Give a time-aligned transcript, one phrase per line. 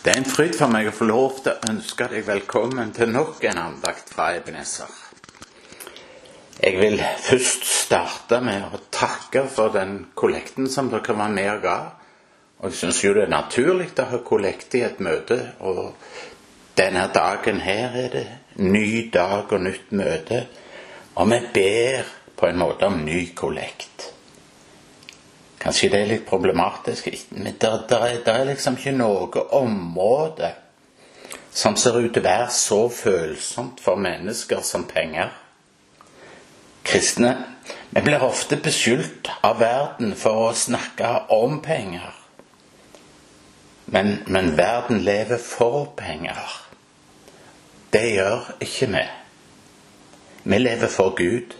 [0.00, 3.10] Det er en fryd for meg å få lov til å ønske deg velkommen til
[3.12, 4.88] nok en andakt fra Ebenezer.
[6.56, 11.60] Jeg vil først starte med å takke for den kollekten som dere var med og
[11.66, 11.74] ga.
[12.62, 15.36] Og jeg syns jo det er naturlig å ha kollekt i et møte,
[15.68, 15.92] og
[16.80, 18.24] denne dagen her er det
[18.56, 20.40] ny dag og nytt møte.
[21.20, 22.08] Og vi ber
[22.40, 24.09] på en måte om ny kollekt.
[25.60, 27.68] Kanskje det er litt problematisk, men det,
[28.00, 30.54] er, liksom ikke noe område
[31.52, 35.34] som ser ut til å være så følsomt for mennesker som penger.
[36.86, 37.34] Kristne
[37.90, 42.12] vi blir ofte beskyldt av verden for å snakke om penger.
[43.90, 46.52] Men, men verden lever for penger.
[47.90, 49.06] Det gjør ikke vi.
[50.42, 51.56] Vi lever for Gud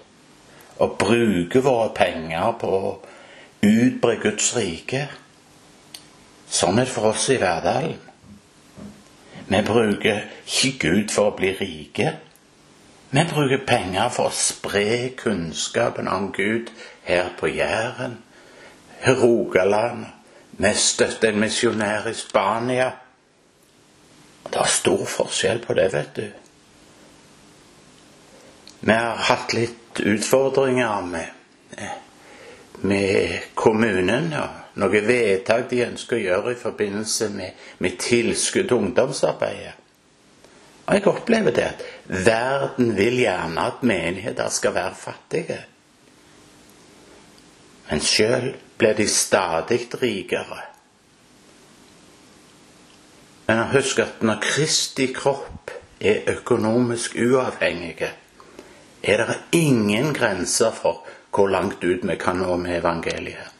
[0.79, 2.93] og bruker våre penger på å
[3.63, 5.07] utbre Guds rike.
[6.51, 7.99] Sånn er det for oss i Verdalen.
[9.51, 12.13] Vi bruker ikke Gud for å bli rike.
[13.11, 16.71] Vi bruker penger for å spre kunnskapen om Gud
[17.09, 18.21] her på Jæren,
[19.07, 20.07] Rogaland.
[20.61, 22.93] Vi støtter en misjonær i Spania.
[24.51, 26.29] Det er stor forskjell på det, vet du.
[28.81, 31.35] Vi har hatt litt utfordringer med
[32.83, 38.77] med kommunen og noen vedtak de ønsker å gjøre i forbindelse med, med tilskudd til
[38.77, 39.75] ungdomsarbeidet.
[40.87, 41.83] Og jeg opplever det at
[42.27, 45.59] verden vil gjerne at menigheter skal være fattige.
[47.91, 50.65] Men sjøl blir de stadig rikere.
[53.47, 55.71] Men husk at når Kristi kropp
[56.01, 58.11] er økonomisk uavhengige,
[59.03, 63.53] er det ingen grenser for hvor langt ut vi kan nå med evangeliet.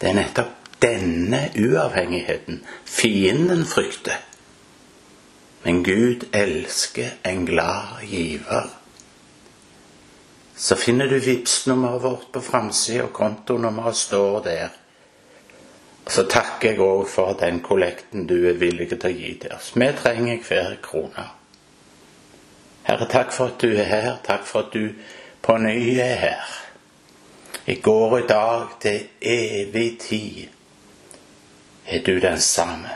[0.00, 4.18] Det er nettopp denne uavhengigheten fienden frykter.
[5.62, 8.68] Men Gud elsker en glad giver.
[10.56, 14.68] Så finner du Vipps-nummeret vårt på framsida, kontonummeret står der.
[16.04, 19.56] Og så takker jeg òg for den kollekten du er villig til å gi til
[19.56, 19.72] oss.
[19.74, 21.26] Vi trenger hver krone.
[22.86, 24.12] Herre, takk for at du er her.
[24.24, 24.94] Takk for at du
[25.46, 26.44] på er her.
[27.66, 30.48] I går og i dag til evig tid
[31.86, 32.90] er du den samme.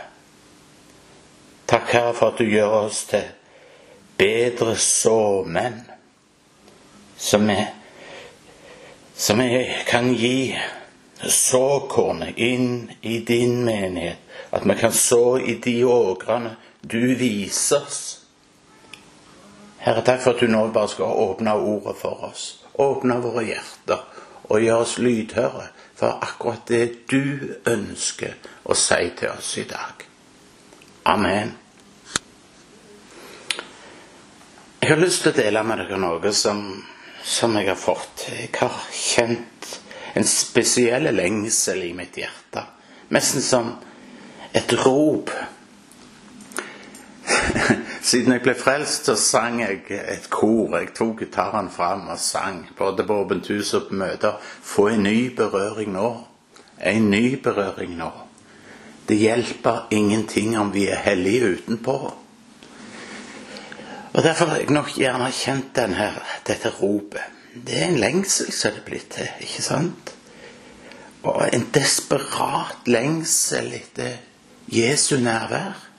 [1.67, 3.29] Takk, Herre, for at du gjør oss til
[4.19, 5.79] bedre såmenn,
[7.17, 7.59] som vi,
[9.15, 10.57] som vi kan gi
[11.23, 14.19] såkornet inn i din menighet.
[14.51, 18.20] At vi kan så i de ågrene du viser oss.
[19.81, 22.49] Herre, takk for at du nå bare skal åpne ordet for oss.
[22.81, 24.03] Åpne våre hjerter
[24.51, 30.05] og gjøre oss lydhøre for akkurat det du ønsker å si til oss i dag.
[31.09, 31.55] Amen.
[34.81, 36.61] Jeg har lyst til å dele med dere noe som,
[37.25, 38.27] som jeg har fått.
[38.29, 39.79] Jeg har kjent
[40.17, 42.65] en spesiell lengsel i mitt hjerte.
[43.15, 43.73] Nesten som
[44.53, 45.33] et rop
[48.11, 50.75] siden jeg ble frelst, så sang jeg et kor.
[50.79, 54.39] Jeg tok gitaren fram og sang, både på åpent hus og på møter.
[54.43, 56.09] Få en ny berøring nå.
[56.91, 58.11] En ny berøring nå.
[59.09, 61.97] Det hjelper ingenting om vi er hellige utenpå.
[64.13, 66.09] Og Derfor har jeg nok gjerne kjent denne,
[66.47, 67.39] dette ropet.
[67.55, 70.15] Det er en lengsel som er blitt til, ikke sant?
[71.27, 74.19] Og en desperat lengsel etter
[74.71, 75.90] Jesu nærvær.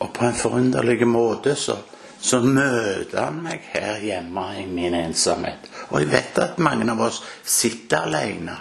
[0.00, 1.76] Og på en forunderlig måte så,
[2.20, 5.68] så møter han meg her hjemme i min ensomhet.
[5.90, 8.56] Og jeg vet at mange av oss sitter alene.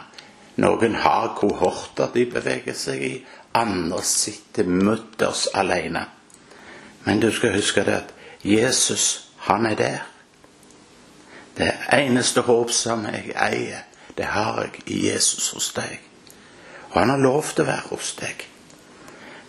[0.59, 3.13] Noen har kohorter de beveger seg i.
[3.55, 6.03] Andre sitter mutters alene.
[7.05, 8.13] Men du skal huske det at
[8.43, 9.99] Jesus, han er der.
[11.57, 15.99] Det eneste håp som jeg eier, det har jeg i Jesus hos deg.
[16.91, 18.45] Og han har lov til å være hos deg.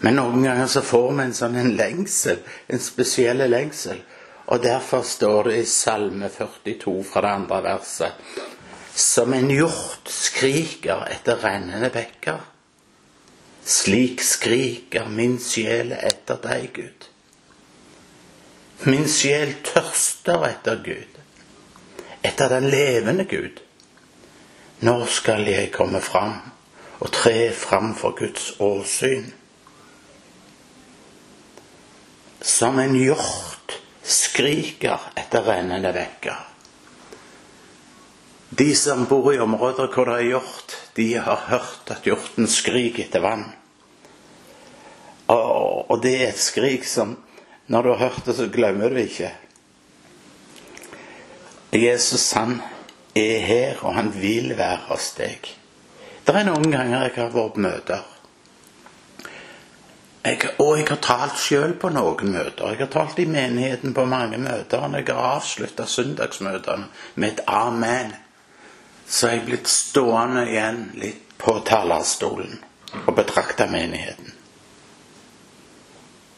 [0.01, 2.41] Men noen ganger så får vi en sånn en lengsel,
[2.73, 4.01] en spesiell lengsel.
[4.51, 8.31] Og derfor står det i Salme 42 fra det andre verset
[8.95, 12.41] Som en hjort skriker etter rennende bekker.
[13.65, 17.07] Slik skriker min sjel etter deg, Gud.
[18.91, 21.19] Min sjel tørster etter Gud,
[22.25, 23.61] etter den levende Gud.
[24.81, 26.39] Når skal jeg komme fram
[26.99, 29.31] og tre fram for Guds åsyn?
[32.41, 36.47] Som en hjort skriker etter rennende bekker.
[38.51, 43.05] De som bor i områder hvor det er hjort, de har hørt at hjorten skriker
[43.05, 43.45] etter vann.
[45.31, 47.19] Og det er et skrik som
[47.71, 49.29] Når du har hørt det, så glemmer du ikke.
[51.71, 52.57] Jesus han
[53.15, 55.47] er her, og han vil være hos deg.
[56.27, 58.03] Det er noen ganger jeg har vært møter.
[60.21, 62.75] Jeg, og jeg har talt sjøl på noen møter.
[62.75, 64.83] Jeg har talt i menigheten på mange møter.
[64.85, 68.13] Og jeg har avslutta søndagsmøtene med et amen.
[69.09, 72.59] Så er jeg blitt stående igjen litt på talerstolen
[73.07, 74.35] og betrakte menigheten.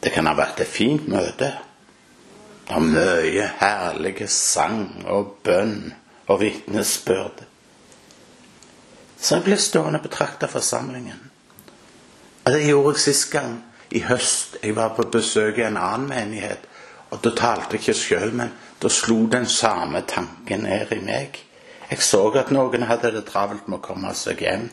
[0.03, 1.51] Det kan ha vært et fint møte.
[2.63, 5.91] Det er mye herlige sang og bønn
[6.31, 7.43] og vitnesbyrd.
[9.19, 11.19] Så jeg ble stående og betrakte forsamlingen.
[12.43, 13.59] Og det gjorde jeg sist gang
[13.93, 14.57] i høst.
[14.63, 16.69] Jeg var på besøk i en annen menighet.
[17.13, 21.37] Og da talte jeg ikke sjøl, men da slo den samme tanken ned i meg.
[21.91, 24.69] Jeg så at noen hadde det travelt med å komme seg hjem.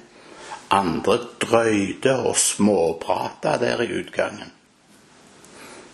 [0.73, 4.55] Andre drøyde og småprata der i utgangen.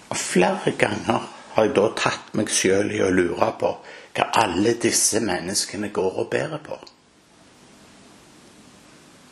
[0.06, 1.26] Og flere ganger
[1.56, 3.72] har jeg da tatt meg sjøl i å lure på
[4.16, 6.76] hva alle disse menneskene går og bærer på.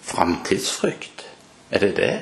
[0.04, 1.28] Framtidsfrykt,
[1.70, 2.14] er det det?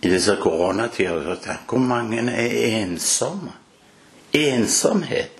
[0.00, 1.58] I disse koronatider.
[1.68, 3.52] Hvor mange er ensomme?
[4.32, 5.32] Ensomhet,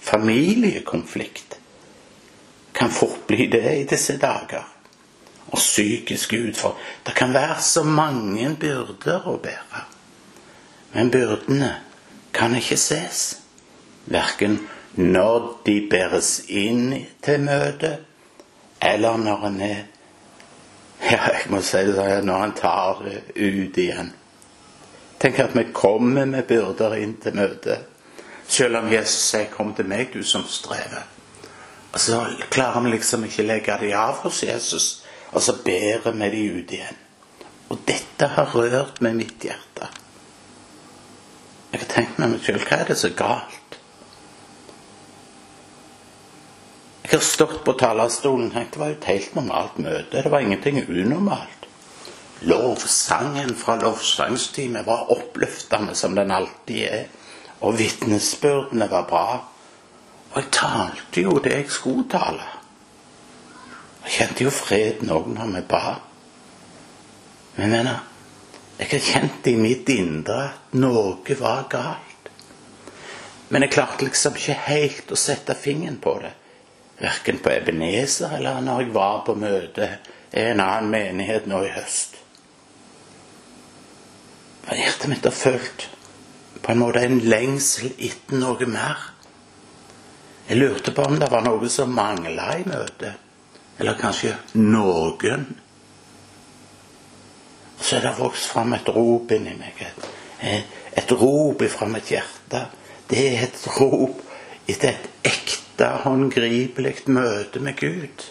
[0.00, 1.58] familiekonflikt,
[2.74, 4.68] kan fort bli det i disse dager.
[5.46, 6.84] Og psykisk utfordring.
[7.06, 9.82] Det kan være så mange byrder å bære.
[10.92, 11.74] Men byrdene
[12.32, 13.38] kan ikke ses.
[14.06, 14.58] Verken
[14.94, 18.02] når de bæres inn til møtet,
[18.82, 19.82] eller når en er
[21.10, 24.12] ja, jeg må si det sånn når han tar det ut igjen.
[25.22, 27.88] Tenk at vi kommer med byrder inn til møtet.
[28.48, 31.06] Selv om Jesus sier 'kom til meg, du som strever'.
[31.92, 36.30] Og så klarer vi liksom ikke legge de av hos Jesus, og så bærer vi
[36.30, 36.96] de ut igjen.
[37.68, 39.88] Og dette har rørt med mitt hjerte.
[41.72, 43.61] Jeg har tenkt med meg sjøl hva er det så galt?
[47.12, 50.22] Har stått på talerstolen og tenkt det var et helt normalt møte.
[50.24, 51.66] Det var ingenting unormalt.
[52.48, 57.04] Lovsangen fra lovsangsteamet var oppløftende som den alltid er.
[57.60, 59.26] Og vitnesbyrdene var bra.
[60.32, 62.48] Og jeg talte jo det jeg skulle tale.
[64.06, 65.84] Jeg kjente jo freden òg når vi ba.
[67.58, 68.04] Men jeg mener,
[68.80, 72.36] jeg har kjent i mitt indre at noe var galt.
[73.50, 76.38] Men jeg klarte liksom ikke helt å sette fingeren på det
[77.00, 79.88] verken på Ebenezer eller når jeg var på møte
[80.32, 82.18] i en annen menighet nå i høst.
[84.66, 85.88] Men hjertet mitt har følt
[86.62, 89.08] på en måte en lengsel etter noe mer.
[90.48, 93.18] Jeg lurte på om det var noe som mangla i møtet.
[93.80, 95.46] Eller kanskje noen.
[97.78, 99.82] Og så er det vokst fram et rop inni meg.
[100.38, 102.66] Et, et rop fra mitt hjerte.
[103.10, 104.22] Det er et rop
[104.70, 108.24] etter et ekte ekte, håndgripelig møte med Gud.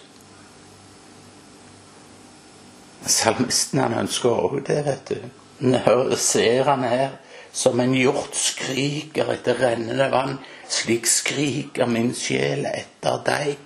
[3.05, 5.17] Salmisten han ønsker òg det, vet du.
[5.59, 7.09] Når ser han her
[7.53, 10.39] som en hjort skriker etter rennende vann.
[10.69, 13.57] Slik skriker min sjel etter deg.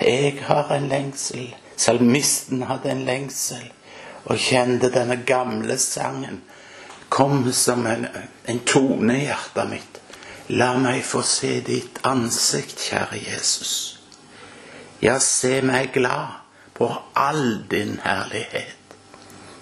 [0.00, 1.54] Jeg har en lengsel.
[1.76, 3.66] Salmisten hadde en lengsel
[4.28, 6.40] og kjente denne gamle sangen
[7.08, 8.06] kom som en,
[8.44, 9.97] en tone i hjertet mitt.
[10.48, 13.72] La meg få se ditt ansikt, kjære Jesus.
[15.04, 16.40] Ja, se meg glad
[16.72, 18.96] på all din herlighet.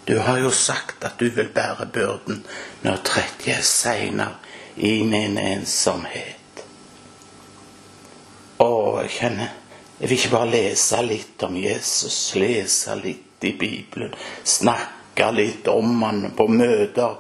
[0.07, 2.45] Du har jo sagt at du vil bære byrden
[2.85, 4.39] når tredje segner
[4.77, 6.63] i min ensomhet.
[8.63, 8.71] Å,
[9.03, 9.55] jeg kjenner
[9.97, 14.13] Jeg vil ikke bare lese litt om Jesus, lese litt i Bibelen,
[14.45, 17.17] snakke litt om han på møter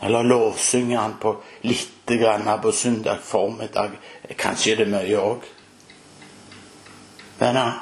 [0.00, 3.90] eller lovsynge han på lite grann på søndag formiddag.
[4.36, 5.44] Kanskje det er mye òg.
[7.40, 7.78] Venner,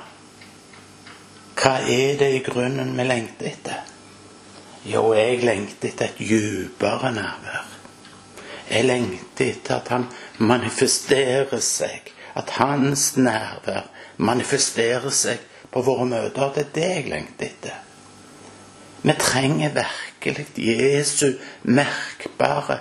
[1.59, 3.81] hva er det i grunnen vi lengter etter?
[4.87, 7.65] Jo, jeg lengter etter et dypere nærvær.
[8.69, 10.07] Jeg lengter etter at han
[10.39, 12.15] manifesterer seg.
[12.39, 16.55] At hans nærvær manifesterer seg på våre møter.
[16.55, 17.85] Det er det jeg lengter etter.
[19.03, 22.79] Vi trenger virkelig Jesu merkbare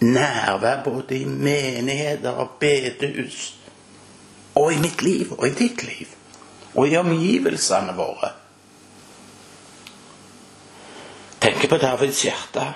[0.00, 3.54] nærvær både i menigheter og bedehus.
[4.54, 6.06] Og i mitt liv og i ditt liv.
[6.74, 8.30] Og i omgivelsene våre.
[11.40, 12.66] Tenk på Davids hjerte.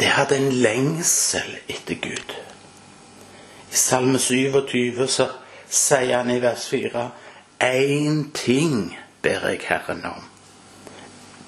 [0.00, 2.34] Det hadde en lengsel etter Gud.
[3.72, 5.28] I Salme 27 så
[5.70, 7.08] sier han i vers 4.:
[7.60, 10.33] Én ting ber jeg Herren om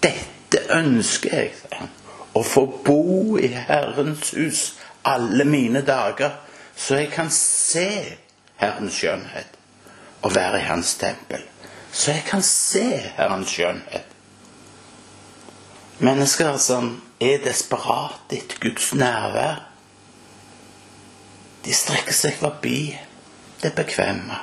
[0.06, 1.92] dette ønsker jeg sa han,
[2.36, 4.62] å få bo i Herrens hus
[5.06, 6.38] alle mine dager,
[6.76, 7.88] så jeg kan se
[8.60, 9.56] Herrens skjønnhet
[10.22, 11.42] og være i Hans tempel.
[11.92, 12.84] Så jeg kan se
[13.16, 14.12] Herrens skjønnhet.
[15.98, 19.62] Mennesker som er desperat etter Guds nærvær,
[21.64, 22.80] de strekker seg forbi
[23.62, 24.36] det bekvemme.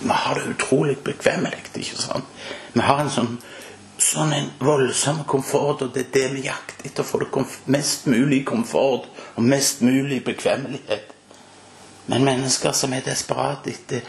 [0.00, 2.26] Vi har det utrolig bekvemmelig, ikke sant?
[2.74, 3.38] Vi har en sånn,
[4.06, 7.02] sånn en voldsom komfort, og det er det vi jakter etter.
[7.02, 11.12] Å få det mest mulig komfort og mest mulig bekvemmelighet.
[12.06, 14.06] Men mennesker som er desperate etter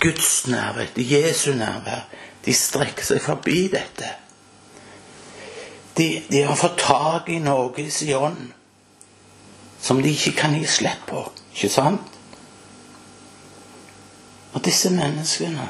[0.00, 2.06] Guds nærvær, etter Jesu nærvær,
[2.46, 4.12] de strekker seg forbi dette.
[5.96, 8.52] De, de har fått tak i noe i sin ånd
[9.82, 11.22] som de ikke kan gi slipp på.
[11.54, 12.14] Ikke sant?
[14.54, 15.66] Og disse menneskene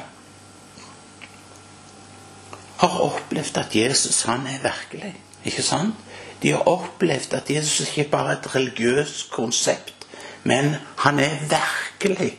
[2.77, 5.15] har opplevd at Jesus han er virkelig.
[5.45, 5.95] Ikke sant?
[6.41, 10.07] De har opplevd at Jesus ikke bare er et religiøst konsept,
[10.43, 12.37] men han er virkelig.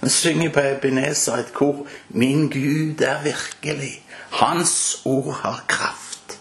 [0.00, 4.02] Vi synger på Ebenezer et kor 'Min Gud er virkelig'.
[4.30, 6.38] Hans ord har kraft.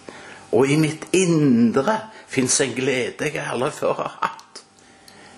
[0.51, 4.63] Og i mitt indre fins en glede jeg aldri før har hatt.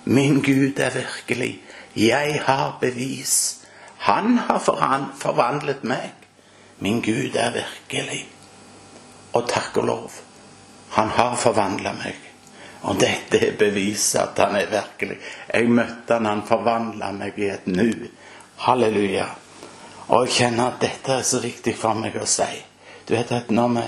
[0.06, 1.62] Min Gud er virkelig.
[1.96, 3.58] Jeg har bevis.
[3.98, 4.60] Han har
[5.20, 6.14] forvandlet meg.
[6.80, 8.28] Min Gud er virkelig.
[9.34, 10.12] Og takk og lov,
[10.90, 12.16] han har forvandla meg.
[12.88, 15.18] Og dette er beviset at han er virkelig.
[15.54, 17.90] Jeg møtte han, han forvandla meg i et nu.
[18.64, 19.28] Halleluja.
[20.08, 22.48] Og jeg kjenner at dette er så viktig for meg å si.
[23.08, 23.86] Du vet at når, vi,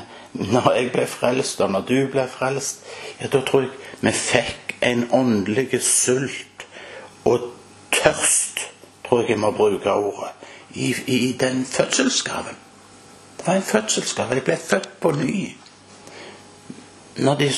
[0.52, 2.84] når jeg ble frelst, og når du ble frelst,
[3.20, 6.66] ja, da tror jeg vi fikk en åndelig sult
[7.28, 7.52] og
[7.94, 8.66] tørst,
[9.06, 10.34] tror jeg jeg må bruke ordet,
[10.74, 12.58] i, i den fødselsgaven.
[13.40, 14.36] Det var en fødselsgave.
[14.36, 15.56] De ble født på ny.
[17.18, 17.52] Når de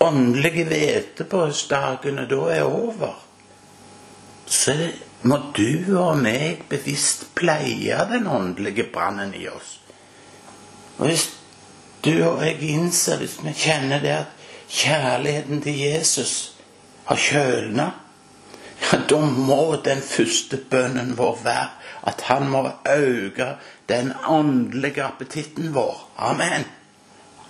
[0.00, 3.16] åndelige hvetebrødsdagene da er over,
[4.46, 4.76] så
[5.22, 9.80] må du og meg bevisst pleie den åndelige brannen i oss.
[10.98, 11.26] Og hvis
[12.04, 16.54] du og jeg innser, hvis vi kjenner det at kjærligheten til Jesus
[17.08, 17.90] har kjølna,
[18.92, 21.70] ja, da må den første bønnen vår være
[22.06, 23.54] at han må øke
[23.88, 26.10] den åndelige appetitten vår.
[26.18, 26.64] Amen.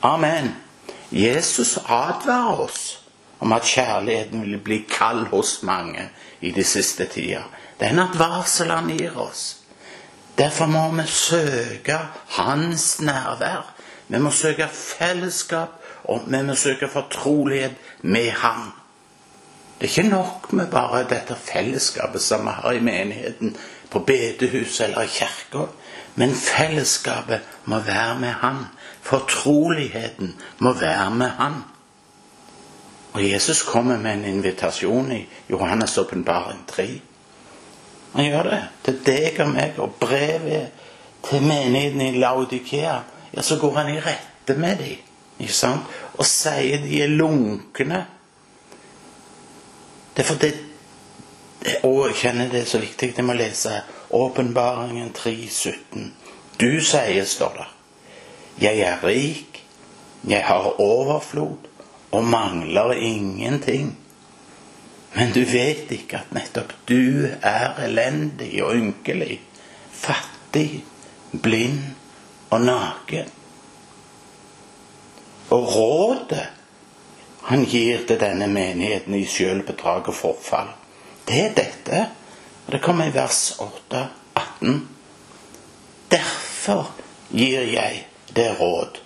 [0.03, 0.55] Amen.
[1.11, 3.01] Jesus advarer oss
[3.41, 6.09] om at kjærligheten vil bli kald hos mange
[6.41, 7.43] i de siste tider.
[7.81, 9.57] Det er en advarsel han gir oss.
[10.39, 11.99] Derfor må vi søke
[12.29, 13.75] hans nærvær.
[14.09, 18.73] Vi må søke fellesskap, og vi må søke fortrolighet med ham.
[19.85, 23.57] Det er ikke nok med bare dette fellesskapet som vi har i menigheten,
[23.91, 25.67] på bedehuset eller i kirka.
[26.15, 28.63] Men fellesskapet må være med Han.
[29.03, 31.53] Fortroligheten må være med Han.
[33.13, 36.89] Og Jesus kommer med en invitasjon i Johannes' åpenbaring 3.
[38.15, 40.67] Han gjør det til deg og meg, og brevet
[41.29, 42.97] til menigheten i Laudikea.
[43.37, 44.97] Ja, så går han i rette med dem,
[45.39, 45.83] Ikke sant?
[46.15, 48.07] og sier de er lunkne
[50.17, 50.55] Det
[51.83, 53.15] Og jeg kjenner det er så viktig.
[53.17, 53.81] Jeg må lese
[54.15, 56.11] Åpenbaringen 3,17.
[56.61, 57.67] Du sier, står det,
[58.63, 59.65] jeg er rik,
[60.29, 61.67] jeg har overflod
[62.15, 63.97] og mangler ingenting.
[65.15, 69.41] Men du vet ikke at nettopp du er elendig og ynkelig,
[69.91, 70.85] fattig,
[71.43, 71.83] blind
[72.51, 73.31] og naken.
[75.51, 76.47] Og rådet
[77.45, 80.71] han gir til denne menigheten i sjølbedrag og forfall.
[81.29, 82.05] Det er dette.
[82.67, 84.89] Og det kommer i vers 8, 18.
[86.11, 86.95] Derfor
[87.31, 89.01] gir jeg det råd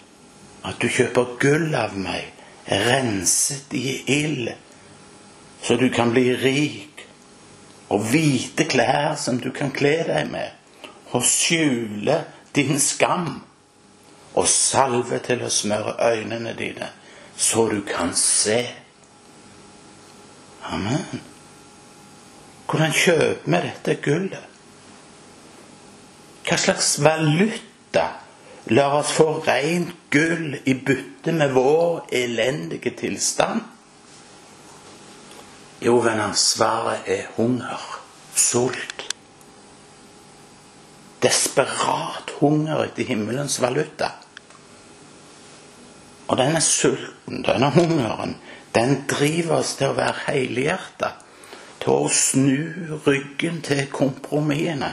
[0.69, 2.27] at du kjøper gull av meg,
[2.69, 4.51] renset i ild,
[5.63, 7.05] så du kan bli rik,
[7.89, 10.53] og hvite klær som du kan kle deg med,
[11.15, 12.21] og skjule
[12.55, 13.41] din skam,
[14.35, 16.93] og salve til å smøre øynene dine
[17.39, 18.67] så du kan se.
[20.63, 21.23] Amen.
[22.67, 24.45] Hvordan kjøper vi dette gullet?
[26.49, 28.05] Hva slags valuta
[28.75, 33.63] lar oss få rent gull i bytte med vår elendige tilstand?
[35.79, 37.85] Jo, venner, svaret er hunger,
[38.35, 39.05] sult.
[41.23, 44.11] Desperat hunger etter himmelens valuta.
[46.29, 48.37] Og denne sulten, denne hungeren,
[48.75, 51.15] den driver oss til å være helhjerta.
[51.81, 54.91] Til å snu ryggen til kompromissene.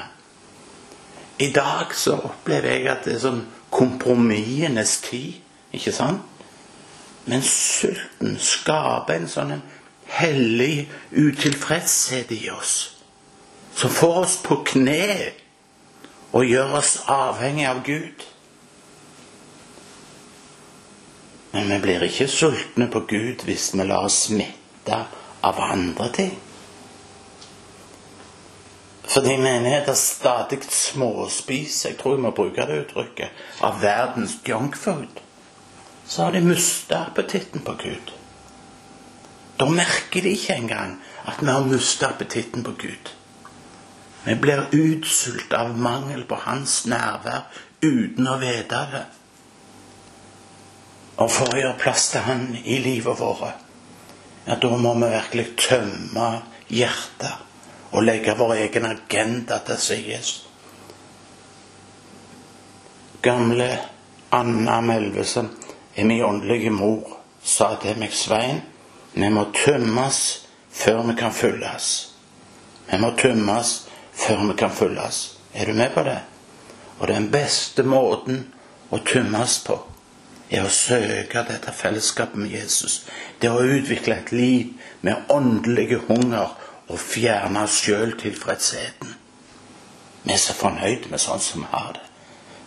[1.40, 3.42] I dag så opplever jeg at det er sånn
[3.76, 5.42] kompromissenes tid
[5.76, 6.22] ikke sant?
[7.26, 9.56] Men sulten skaper en sånn
[10.16, 12.76] hellig utilfredshet i oss.
[13.76, 15.34] Som får oss på kne
[16.36, 18.24] og gjør oss avhengig av Gud.
[21.56, 24.98] Men vi blir ikke sultne på Gud hvis vi lar oss smitte
[25.40, 26.34] av andre ting.
[29.08, 35.22] Fordi menigheter stadig småspiser, jeg tror jeg må bruke det uttrykket, av verdens junkfood,
[36.04, 38.12] så har de mista appetitten på Gud.
[39.56, 43.16] Da merker de ikke engang at vi har mista appetitten på Gud.
[44.26, 47.48] Vi blir utsult av mangel på Hans nærvær
[47.80, 49.08] uten å vite det.
[51.16, 53.62] Og for å gjøre plass til Han i livet vårt,
[54.46, 56.28] ja, da må vi virkelig tømme
[56.68, 60.20] hjertet og legge vår egen agenda til side.
[63.26, 63.70] Gamle
[64.36, 65.50] Anna Melvesen,
[65.96, 68.60] er min åndelige mor, sa til meg, Svein,
[69.16, 70.20] vi må tømmes
[70.76, 71.92] før vi kan fylles.
[72.92, 73.72] Vi må tømmes
[74.12, 75.22] før vi kan fylles.
[75.54, 76.20] Er du med på det?
[77.00, 78.44] Og den beste måten
[78.92, 79.80] å tømmes på,
[80.50, 83.04] er å søke dette fellesskapet med Jesus.
[83.42, 86.54] Det å utvikle et liv med åndelige hunger
[86.88, 89.16] og fjerne sjøltilfredsheten.
[90.26, 92.06] Vi er så fornøyde med sånn som vi har det.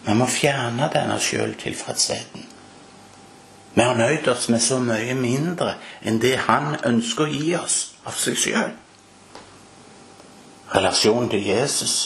[0.07, 2.47] Vi må fjerne denne sjøltilfredsheten.
[3.75, 7.79] Vi har nøyd oss med så mye mindre enn det Han ønsker å gi oss
[8.09, 8.73] av seg sjøl.
[10.75, 11.99] Relasjonen til Jesus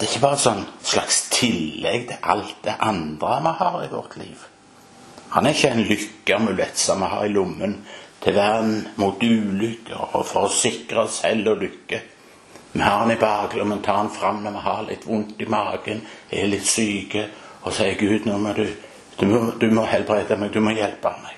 [0.00, 3.90] det er ikke bare et sånn slags tillegg til alt det andre vi har i
[3.92, 4.46] vårt liv.
[5.30, 7.76] Han er ikke en lykkeamulett som vi har i lommen
[8.20, 12.00] til vern mot ulykker og for å sikre oss selv og lykke.
[12.72, 16.04] Vi har den i baklommen, tar den fram når vi har litt vondt i magen,
[16.30, 17.26] er litt syke,
[17.62, 18.64] og sier Gud, nå må du,
[19.18, 21.36] du, må, du må helbrede meg, du må hjelpe meg.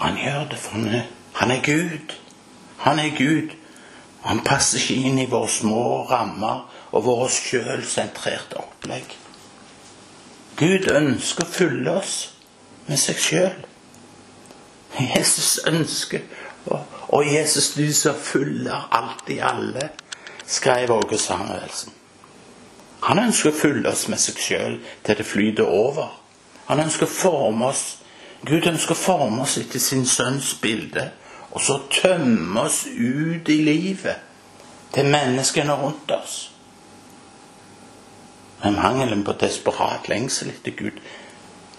[0.00, 1.02] Han gjør det for han
[1.40, 2.14] han er Gud.
[2.78, 3.54] Han er Gud.
[4.22, 9.16] Han passer ikke inn i våre små rammer og våre sjølsentrerte opplegg.
[10.60, 12.16] Gud ønsker å fylle oss
[12.88, 13.62] med seg sjøl.
[15.00, 16.26] Jesus ønsker,
[16.66, 19.92] og Jesus du som fyller alt i alle,
[20.46, 21.94] skrev Åge Samuelsen.
[23.06, 24.76] Han ønsker å fylle oss med seg sjøl
[25.06, 26.10] til det flyter over.
[26.66, 27.84] Han ønsker å forme oss
[28.40, 31.10] Gud ønsker å forme oss etter sin sønns bilde,
[31.52, 34.22] og så tømme oss ut i livet
[34.94, 36.49] til menneskene rundt oss.
[38.62, 41.00] Men mangelen på desperat lengsel etter Gud,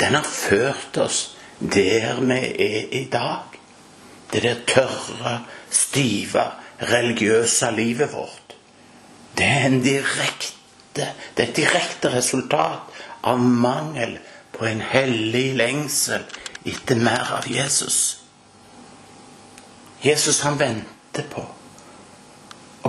[0.01, 3.59] den har ført oss der vi er i dag.
[4.33, 6.45] Det der tørre, stive,
[6.81, 8.55] religiøse livet vårt.
[9.37, 10.57] Det er direkte
[10.95, 11.03] det
[11.37, 14.17] er et direkte resultat av mangel
[14.51, 16.25] på en hellig lengsel
[16.67, 17.97] etter mer av Jesus.
[20.03, 21.45] Jesus han venter på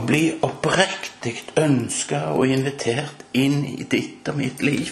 [0.02, 4.90] å bli oppriktig ønska og invitert inn i ditt og mitt liv.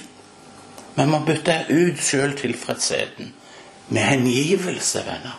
[0.94, 3.32] Vi må bytte ut sjøltilfredsheten
[3.90, 5.38] med hengivelse, venner.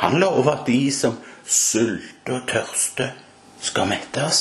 [0.00, 3.12] Han lover at de som sulter og tørster,
[3.60, 4.40] skal mettes.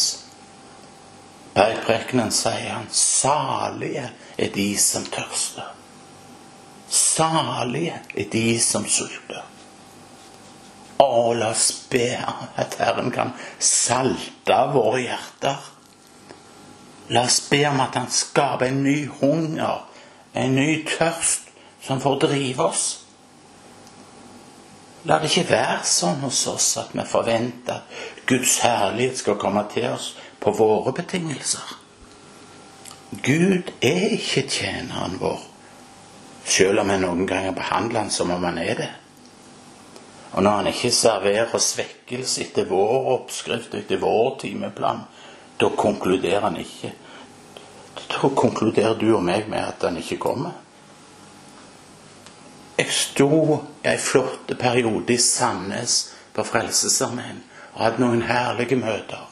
[1.55, 5.71] Bergprekenen sier han salige er de som tørster.
[6.91, 9.43] Salige er de som sulter.
[10.97, 15.71] Å, la oss be at Herren kan salte våre hjerter.
[17.11, 19.83] La oss be om at Han skaper en ny hunger,
[20.33, 21.51] en ny tørst
[21.83, 22.85] som får drive oss.
[25.05, 29.61] La det ikke være sånn hos oss at vi forventer at Guds herlighet skal komme
[29.69, 31.75] til oss på våre betingelser.
[33.21, 35.43] Gud er ikke tjeneren vår,
[36.45, 38.91] selv om vi noen ganger behandler han som om han er det.
[40.35, 45.05] Og når han ikke serverer svekkelse etter vår oppskrift, etter vår timeplan,
[45.61, 46.91] da konkluderer han ikke.
[48.11, 50.57] Da konkluderer du og meg med at han ikke kommer.
[52.75, 53.29] Jeg sto
[53.85, 55.95] i en flott periode i Sandnes
[56.35, 57.39] på Frelsesarmeen
[57.71, 59.23] og hadde noen herlige møter.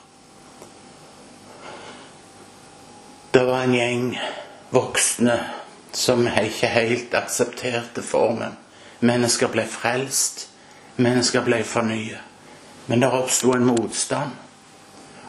[3.36, 4.08] Det var en gjeng
[4.72, 5.36] voksne
[5.92, 8.56] som ikke helt aksepterte formen.
[9.04, 10.48] Mennesker ble frelst,
[10.96, 12.22] mennesker ble fornyet.
[12.86, 14.32] Men det oppsto en motstand,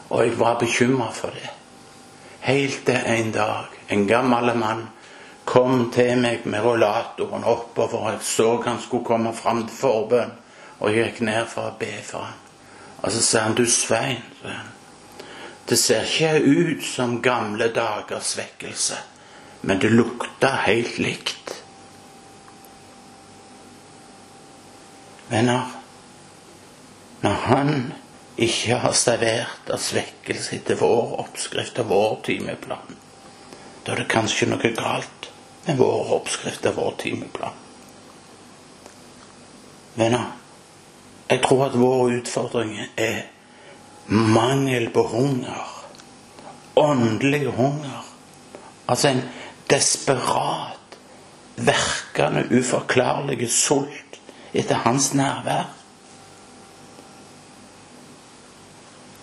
[0.09, 1.49] og jeg var bekymra for det.
[2.45, 4.83] Helt til en dag en gammel mann
[5.45, 8.11] kom til meg med rollatoren oppover.
[8.11, 10.33] Jeg så han skulle komme fram til forbønn,
[10.79, 12.41] og jeg gikk ned for å be for ham.
[13.05, 14.21] Og så sa han, 'Du Svein',
[15.69, 18.95] det ser ikke ut som gamle dagers vekkelse,
[19.61, 21.44] men det lukta helt likt.
[25.29, 25.71] Venner,
[27.21, 27.71] når han
[28.37, 32.97] ikke har servert av svekkelse etter vår oppskrift og vår timeplan,
[33.85, 35.29] da er det kanskje noe galt
[35.65, 37.61] med vår oppskrift og vår timeplan.
[39.95, 40.33] Venner,
[41.29, 43.23] jeg tror at vår utfordring er
[44.07, 45.71] mangel på hunger.
[46.75, 48.03] Åndelig hunger.
[48.87, 49.23] Altså en
[49.71, 50.97] desperat,
[51.55, 54.04] verkende, uforklarlig sult
[54.55, 55.73] etter hans nærvær.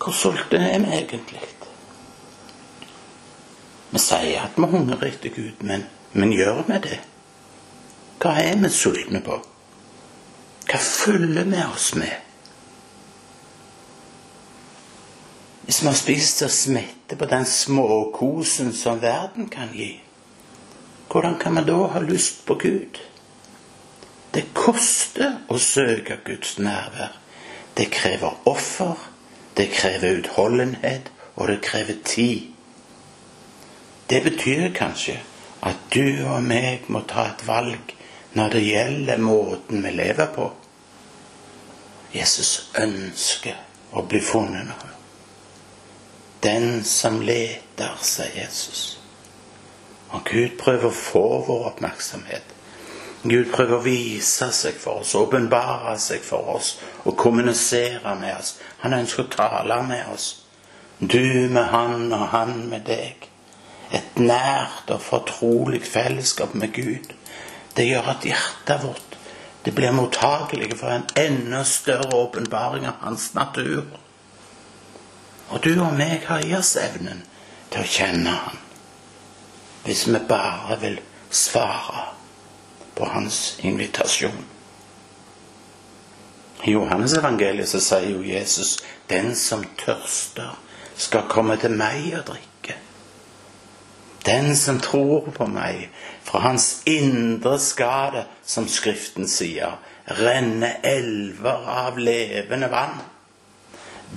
[0.03, 1.41] Hvor sultne er vi egentlig?
[3.93, 6.99] Vi sier at vi hungrer etter Gud, men, men gjør vi det?
[8.21, 9.39] Hva er vi sultne på?
[10.67, 12.13] Hva følger vi oss med?
[15.63, 19.95] Hvis vi har spist oss mette på den småkosen som verden kan gi,
[21.11, 22.99] hvordan kan vi da ha lyst på Gud?
[24.33, 27.19] Det koster å søke Guds nærvær.
[27.77, 29.09] Det krever offer.
[29.57, 32.49] Det krever utholdenhet, og det krever tid.
[34.09, 35.19] Det betyr kanskje
[35.61, 37.93] at du og meg må ta et valg
[38.33, 40.47] når det gjelder måten vi lever på.
[42.13, 43.61] Jesus ønsker
[43.93, 44.89] å bli funnet nå.
[46.43, 48.97] Den som leter, sier Jesus.
[50.11, 52.52] Og Gud prøver å få vår oppmerksomhet.
[53.23, 56.73] Gud prøver å vise seg for oss, åpenbare seg for oss
[57.05, 58.57] og kommunisere med oss.
[58.83, 60.27] Han ønsker å tale med oss.
[60.99, 63.29] Du med han og han med deg.
[63.95, 67.13] Et nært og fortrolig fellesskap med Gud.
[67.77, 69.13] Det gjør at hjertet vårt
[69.63, 73.85] det blir mottagelig for en enda større åpenbaring av hans natur.
[75.49, 77.21] Og du og meg har i oss evnen
[77.71, 78.59] til å kjenne han.
[79.85, 80.99] Hvis vi bare vil
[81.31, 82.09] svare
[82.95, 84.45] på hans invitasjon.
[86.63, 88.77] I Johannes evangeliet så sier jo Jesus
[89.09, 90.59] 'Den som tørster,
[90.95, 92.77] skal komme til meg og drikke'.
[94.25, 95.89] Den som tror på meg,
[96.23, 103.01] fra hans indre skade, som Skriften sier, renne elver av levende vann.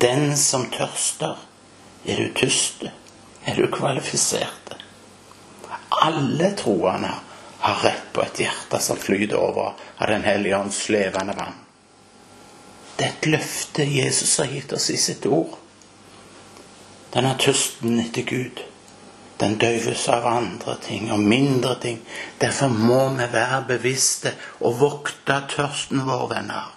[0.01, 1.37] Den som tørster,
[2.07, 2.85] er du tyst?
[3.47, 4.77] Er du kvalifisert?
[5.91, 7.11] Alle troende
[7.67, 11.57] har rett på et hjerte som flyter over av Den hellige ånds levende vann.
[12.97, 15.57] Det er et løfte Jesus har gitt oss i sitt ord.
[17.13, 18.63] Denne tørsten etter Gud,
[19.41, 21.99] den døyves av andre ting og mindre ting.
[22.41, 26.71] Derfor må vi være bevisste og vokte tørsten vår, venner.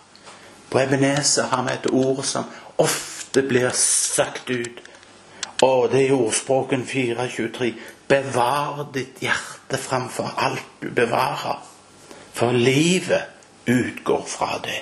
[0.69, 4.81] På Ebenezer har vi et ord som ofte blir sagt ut.
[5.61, 7.73] Og det er ordspråken 423.
[8.09, 11.59] Bevar ditt hjerte framfor alt du bevarer,
[12.33, 13.21] for livet
[13.65, 14.81] utgår fra det.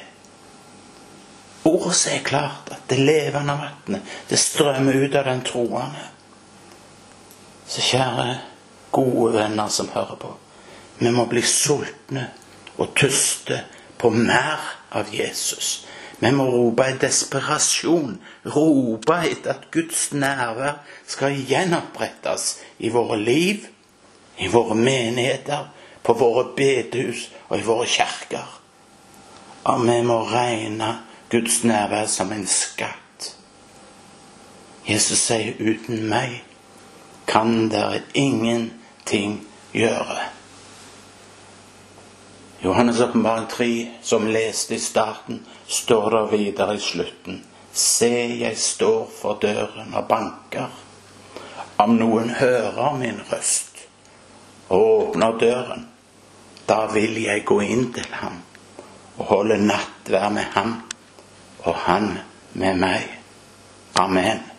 [1.68, 6.06] Ordet sier klart at det levende vannet, det strømmer ut av den troende.
[7.68, 8.38] Så kjære,
[8.92, 10.32] gode venner som hører på,
[11.00, 12.30] vi må bli sultne
[12.78, 13.60] og tyste
[14.00, 14.64] på mer
[14.96, 15.84] av Jesus.
[16.20, 18.16] Vi må rope i desperasjon,
[18.56, 22.48] rope etter at Guds nærvær skal gjenopprettes
[22.80, 23.68] i våre liv,
[24.38, 25.68] i våre menigheter,
[26.04, 28.48] på våre bedehus og i våre kjerker.
[29.68, 30.94] Og vi må regne
[31.30, 33.34] Guds nærvær som en skatt.
[34.88, 36.44] Jesus sier 'uten meg
[37.28, 40.30] kan dere ingenting gjøre'.
[42.64, 47.46] Johannes' åpenbaring 3, som leste i starten, står der videre i slutten.
[47.74, 50.68] Se, jeg står for døren og banker.
[51.78, 53.67] Om noen hører min røst
[54.70, 55.88] og åpner døren,
[56.68, 58.42] da vil jeg gå inn til ham
[59.18, 60.76] og holde nattvær med ham
[61.64, 62.12] og han
[62.54, 63.08] med meg.
[63.98, 64.57] Amen.